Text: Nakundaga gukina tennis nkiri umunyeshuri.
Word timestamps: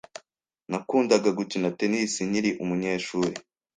Nakundaga 0.69 1.29
gukina 1.39 1.67
tennis 1.79 2.13
nkiri 2.27 2.51
umunyeshuri. 2.63 3.35